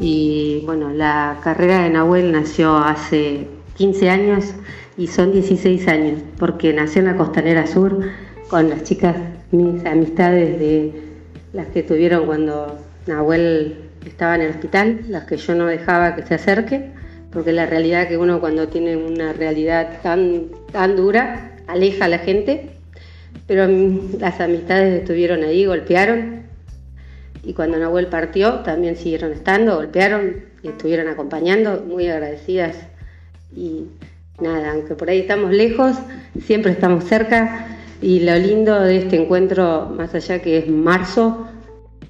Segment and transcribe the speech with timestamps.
[0.00, 4.54] Y bueno, la carrera de Nahuel nació hace 15 años
[4.96, 8.00] y son 16 años, porque nació en la Costanera Sur
[8.48, 9.16] con las chicas,
[9.50, 10.92] mis amistades de
[11.52, 16.22] las que tuvieron cuando Nahuel estaba en el hospital, las que yo no dejaba que
[16.22, 16.90] se acerque,
[17.32, 22.18] porque la realidad que uno cuando tiene una realidad tan, tan dura, aleja a la
[22.18, 22.70] gente,
[23.46, 23.66] pero
[24.18, 26.37] las amistades estuvieron ahí, golpearon,
[27.42, 32.76] y cuando Nahuel partió también siguieron estando, golpearon y estuvieron acompañando, muy agradecidas.
[33.54, 33.86] Y
[34.40, 35.96] nada, aunque por ahí estamos lejos,
[36.44, 37.78] siempre estamos cerca.
[38.00, 41.48] Y lo lindo de este encuentro, más allá que es marzo,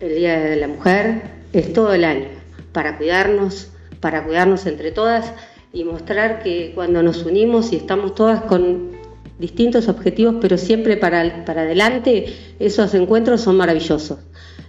[0.01, 2.29] el Día de la Mujer, es todo el año,
[2.73, 3.71] para cuidarnos,
[4.01, 5.33] para cuidarnos entre todas
[5.73, 8.91] y mostrar que cuando nos unimos y estamos todas con
[9.39, 14.19] distintos objetivos, pero siempre para, para adelante, esos encuentros son maravillosos.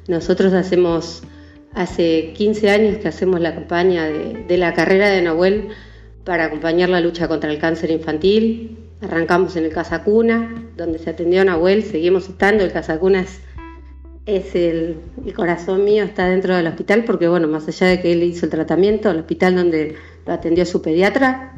[0.09, 1.21] Nosotros hacemos,
[1.75, 5.67] hace 15 años que hacemos la campaña de, la carrera de Nahuel
[6.23, 8.75] para acompañar la lucha contra el cáncer infantil.
[9.01, 12.63] Arrancamos en el Casa Cuna, donde se atendió a Nahuel, seguimos estando.
[12.63, 13.23] El Casa Cuna
[14.25, 14.97] es, el,
[15.35, 18.51] corazón mío, está dentro del hospital, porque bueno, más allá de que él hizo el
[18.51, 21.53] tratamiento, el hospital donde lo atendió su pediatra,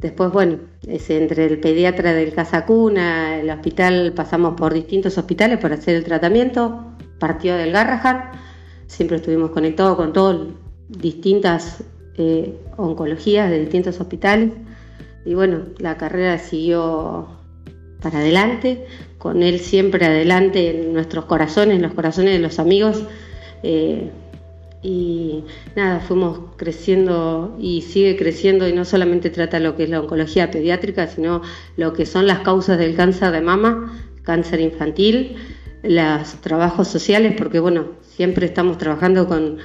[0.00, 5.58] Después, bueno, es entre el pediatra del Casa Cuna, el hospital, pasamos por distintos hospitales
[5.58, 8.30] para hacer el tratamiento partió del Garrahan,
[8.86, 10.38] siempre estuvimos conectados con todas
[10.88, 11.82] distintas
[12.16, 14.52] eh, oncologías de distintos hospitales.
[15.24, 17.28] Y bueno, la carrera siguió
[18.00, 18.86] para adelante,
[19.18, 23.02] con él siempre adelante en nuestros corazones, en los corazones de los amigos.
[23.62, 24.10] Eh,
[24.82, 25.42] y
[25.74, 30.50] nada, fuimos creciendo y sigue creciendo y no solamente trata lo que es la oncología
[30.50, 31.42] pediátrica, sino
[31.76, 35.36] lo que son las causas del cáncer de mama, cáncer infantil,
[35.86, 39.58] los trabajos sociales, porque bueno, siempre estamos trabajando con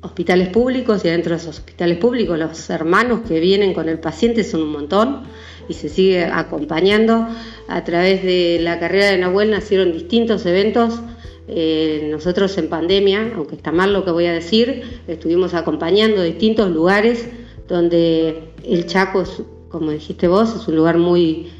[0.00, 4.44] hospitales públicos y adentro de esos hospitales públicos los hermanos que vienen con el paciente
[4.44, 5.22] son un montón
[5.68, 7.26] y se sigue acompañando.
[7.68, 11.00] A través de la carrera de Nahuel nacieron distintos eventos.
[11.48, 16.70] Eh, nosotros en pandemia, aunque está mal lo que voy a decir, estuvimos acompañando distintos
[16.70, 17.28] lugares
[17.68, 19.24] donde el Chaco,
[19.68, 21.50] como dijiste vos, es un lugar muy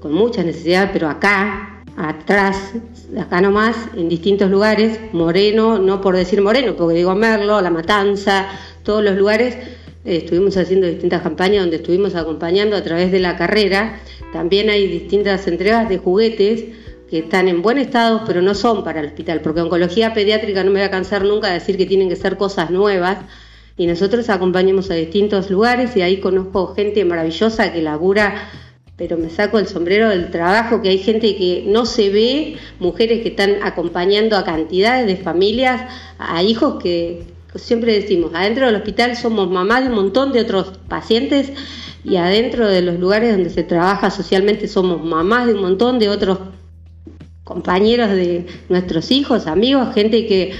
[0.00, 2.72] con mucha necesidad, pero acá atrás,
[3.18, 8.48] acá nomás, en distintos lugares, Moreno, no por decir Moreno, porque digo Merlo, La Matanza,
[8.82, 9.54] todos los lugares,
[10.04, 14.00] eh, estuvimos haciendo distintas campañas donde estuvimos acompañando a través de la carrera.
[14.32, 16.64] También hay distintas entregas de juguetes
[17.10, 20.70] que están en buen estado, pero no son para el hospital, porque oncología pediátrica no
[20.70, 23.18] me voy a cansar nunca de decir que tienen que ser cosas nuevas.
[23.76, 28.48] Y nosotros acompañamos a distintos lugares y ahí conozco gente maravillosa que labura
[29.00, 33.22] pero me saco el sombrero del trabajo, que hay gente que no se ve, mujeres
[33.22, 37.22] que están acompañando a cantidades de familias, a hijos que
[37.54, 41.50] siempre decimos, adentro del hospital somos mamás de un montón de otros pacientes
[42.04, 46.10] y adentro de los lugares donde se trabaja socialmente somos mamás de un montón de
[46.10, 46.38] otros
[47.42, 50.52] compañeros de nuestros hijos, amigos, gente que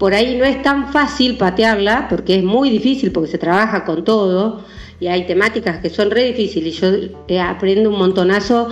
[0.00, 4.02] por ahí no es tan fácil patearla, porque es muy difícil, porque se trabaja con
[4.02, 4.64] todo,
[4.98, 6.80] y hay temáticas que son re difíciles.
[6.80, 6.88] Yo
[7.28, 8.70] eh, aprendo un montonazo.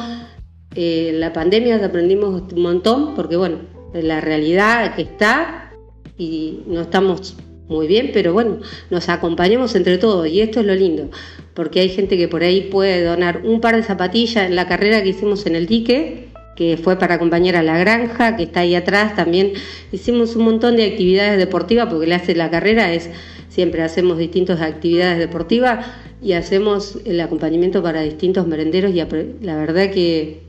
[0.74, 3.58] Eh, la pandemia aprendimos un montón porque, bueno,
[3.92, 5.70] la realidad que está
[6.16, 7.36] y no estamos
[7.68, 11.10] muy bien, pero bueno, nos acompañamos entre todos y esto es lo lindo,
[11.52, 15.02] porque hay gente que por ahí puede donar un par de zapatillas en la carrera
[15.02, 16.27] que hicimos en el dique,
[16.58, 19.52] que fue para acompañar a la granja, que está ahí atrás, también.
[19.92, 23.10] Hicimos un montón de actividades deportivas, porque le hace la carrera es,
[23.48, 25.86] siempre hacemos distintas actividades deportivas,
[26.20, 28.96] y hacemos el acompañamiento para distintos merenderos y
[29.40, 30.40] la verdad que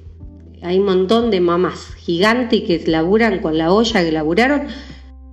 [0.63, 4.63] hay un montón de mamás gigantes que laburan con la olla que laburaron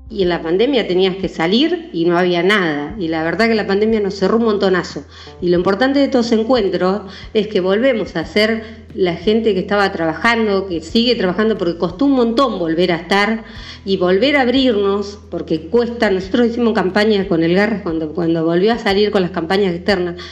[0.09, 2.95] y en la pandemia tenías que salir y no había nada.
[2.99, 5.05] Y la verdad que la pandemia nos cerró un montonazo.
[5.41, 7.03] Y lo importante de estos encuentros
[7.35, 12.05] es que volvemos a ser la gente que estaba trabajando, que sigue trabajando, porque costó
[12.05, 13.45] un montón volver a estar
[13.85, 16.09] y volver a abrirnos, porque cuesta.
[16.09, 20.23] Nosotros hicimos campañas con el Garras cuando, cuando volvió a salir con las campañas externas.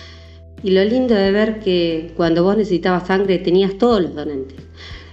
[0.62, 4.56] Y lo lindo de ver que cuando vos necesitabas sangre tenías todos los donantes.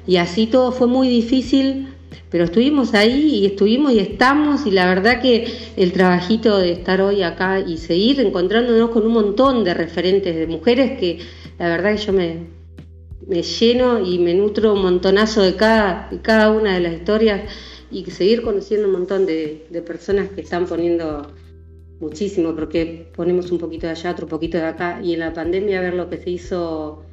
[0.06, 1.88] Y así todo fue muy difícil
[2.30, 5.48] pero estuvimos ahí y estuvimos y estamos y la verdad que
[5.78, 10.48] el trabajito de estar hoy acá y seguir encontrándonos con un montón de referentes de
[10.48, 11.19] mujeres que
[11.60, 12.48] la verdad que yo me,
[13.28, 17.42] me lleno y me nutro un montonazo de cada, cada una de las historias
[17.92, 21.28] y seguir conociendo un montón de, personas que están poniendo
[22.00, 25.81] muchísimo, porque ponemos un poquito de allá, otro poquito de acá, y en la pandemia
[25.81, 27.04] ver lo que se hizo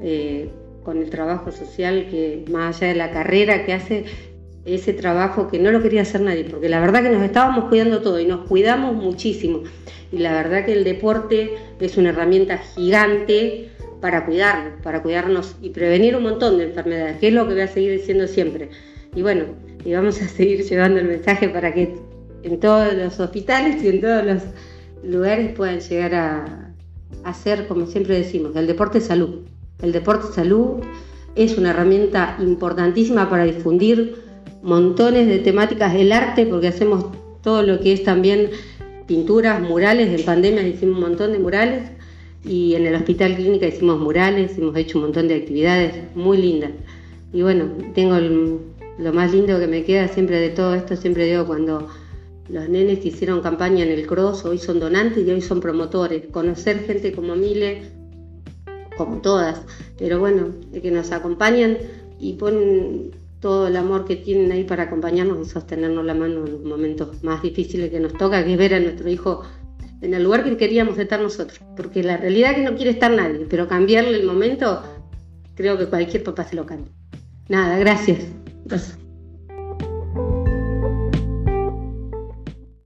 [0.00, 0.50] eh,
[0.84, 4.04] con el trabajo social, que más allá de la carrera que hace,
[4.66, 8.02] ese trabajo que no lo quería hacer nadie, porque la verdad que nos estábamos cuidando
[8.02, 9.62] todo y nos cuidamos muchísimo.
[10.12, 13.70] Y la verdad que el deporte es una herramienta gigante
[14.00, 17.62] para cuidarnos, para cuidarnos y prevenir un montón de enfermedades, que es lo que voy
[17.62, 18.70] a seguir diciendo siempre.
[19.14, 19.44] Y bueno,
[19.84, 21.94] y vamos a seguir llevando el mensaje para que
[22.42, 24.42] en todos los hospitales y en todos los
[25.04, 26.66] lugares puedan llegar a,
[27.24, 29.40] hacer, como siempre decimos, el deporte salud.
[29.82, 30.82] El deporte salud
[31.34, 34.25] es una herramienta importantísima para difundir
[34.62, 37.06] montones de temáticas del arte, porque hacemos
[37.42, 38.50] todo lo que es también
[39.06, 41.90] pinturas, murales, en pandemia hicimos un montón de murales
[42.44, 46.70] y en el hospital clínica hicimos murales, hemos hecho un montón de actividades muy lindas.
[47.32, 48.16] Y bueno, tengo
[48.98, 51.88] lo más lindo que me queda siempre de todo esto, siempre digo cuando
[52.48, 56.26] los nenes que hicieron campaña en el cross hoy son donantes y hoy son promotores.
[56.30, 57.82] Conocer gente como Mile,
[58.96, 59.62] como todas,
[59.98, 61.78] pero bueno, de que nos acompañan
[62.20, 66.52] y ponen todo el amor que tienen ahí para acompañarnos y sostenernos la mano en
[66.52, 69.42] los momentos más difíciles que nos toca, que es ver a nuestro hijo
[70.00, 71.60] en el lugar que queríamos estar nosotros.
[71.76, 74.82] Porque la realidad es que no quiere estar nadie, pero cambiarle el momento,
[75.54, 76.92] creo que cualquier papá se lo cambia.
[77.48, 78.18] Nada, gracias.
[78.64, 79.05] gracias.